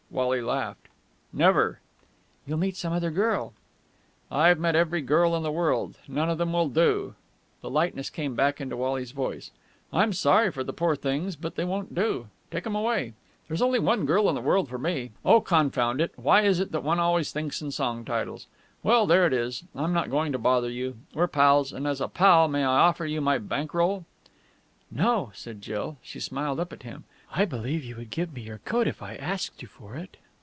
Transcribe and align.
Wally 0.13 0.41
laughed. 0.41 0.89
"Never!" 1.31 1.79
"You'll 2.45 2.57
meet 2.57 2.75
some 2.75 2.91
other 2.91 3.11
girl...." 3.11 3.53
"I've 4.29 4.59
met 4.59 4.75
every 4.75 5.01
girl 5.01 5.37
in 5.37 5.43
the 5.43 5.53
world! 5.53 5.97
None 6.05 6.29
of 6.29 6.37
them 6.37 6.51
will 6.51 6.67
do!" 6.67 7.15
The 7.61 7.69
lightness 7.69 8.09
came 8.09 8.35
back 8.35 8.59
into 8.59 8.75
Wally's 8.75 9.11
voice. 9.11 9.51
"I'm 9.93 10.11
sorry 10.11 10.51
for 10.51 10.65
the 10.65 10.73
poor 10.73 10.97
things, 10.97 11.37
but 11.37 11.55
they 11.55 11.63
won't 11.63 11.95
do! 11.95 12.27
Take 12.51 12.65
'em 12.67 12.75
away! 12.75 13.13
There's 13.47 13.61
only 13.61 13.79
one 13.79 14.05
girl 14.05 14.27
in 14.27 14.35
the 14.35 14.41
world 14.41 14.67
for 14.67 14.77
me 14.77 15.11
oh, 15.23 15.39
confound 15.39 16.01
it! 16.01 16.11
why 16.17 16.41
is 16.41 16.59
it 16.59 16.73
that 16.73 16.83
one 16.83 16.99
always 16.99 17.31
thinks 17.31 17.61
in 17.61 17.71
song 17.71 18.03
titles! 18.03 18.47
Well, 18.83 19.07
there 19.07 19.25
it 19.25 19.31
is. 19.33 19.63
I'm 19.73 19.93
not 19.93 20.11
going 20.11 20.33
to 20.33 20.37
bother 20.37 20.69
you. 20.69 20.97
We're 21.13 21.27
pals. 21.27 21.71
And, 21.71 21.87
as 21.87 22.01
a 22.01 22.09
pal, 22.09 22.49
may 22.49 22.63
I 22.65 22.79
offer 22.79 23.05
you 23.05 23.21
my 23.21 23.37
bank 23.37 23.73
roll?" 23.73 24.03
"No!" 24.93 25.31
said 25.33 25.61
Jill. 25.61 25.95
She 26.01 26.19
smiled 26.19 26.59
up 26.59 26.73
at 26.73 26.83
him. 26.83 27.05
"I 27.33 27.45
believe 27.45 27.85
you 27.85 27.95
would 27.95 28.09
give 28.09 28.33
me 28.33 28.41
your 28.41 28.57
coat 28.57 28.87
if 28.89 29.01
I 29.01 29.15
asked 29.15 29.61
you 29.61 29.67
for 29.69 29.95
it!" 29.95 30.17